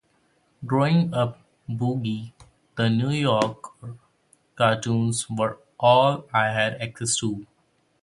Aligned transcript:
Growing 0.65 1.13
up 1.13 1.37
bougie, 1.69 2.33
the 2.75 2.89
New 2.89 3.11
Yorker 3.11 3.99
cartoons 4.55 5.29
were 5.29 5.59
all 5.79 6.25
I 6.33 6.47
had 6.47 6.81
access 6.81 7.17
to. 7.17 7.45